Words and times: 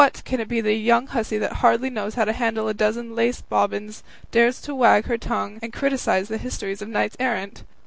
can 0.25 0.39
it 0.39 0.47
be 0.47 0.61
that 0.61 0.69
a 0.69 0.73
young 0.73 1.05
hussy 1.05 1.37
that 1.37 1.57
hardly 1.61 1.87
knows 1.87 2.15
how 2.15 2.25
to 2.25 2.33
handle 2.33 2.67
a 2.67 2.73
dozen 2.73 3.13
lace 3.13 3.39
bobbins 3.41 4.01
dares 4.31 4.59
to 4.59 4.73
wag 4.73 5.05
her 5.05 5.15
tongue 5.15 5.59
and 5.61 5.73
criticise 5.73 6.27
the 6.27 6.39
histories 6.39 6.81
of 6.81 6.87
knights 6.89 7.15
errant? 7.19 7.61